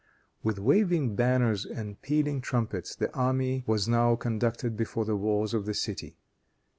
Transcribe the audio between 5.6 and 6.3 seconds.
the city.